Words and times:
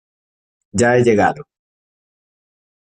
ya 0.79 0.95
he 0.95 1.03
llegado. 1.03 1.45